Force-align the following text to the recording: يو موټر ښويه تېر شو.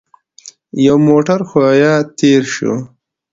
يو 0.85 0.95
موټر 1.07 1.39
ښويه 1.49 1.93
تېر 2.17 2.43
شو. 2.53 2.73